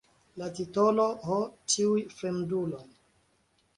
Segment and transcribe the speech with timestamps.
[0.41, 1.37] La titolo "Ho,
[1.73, 2.85] tiuj fremduloj!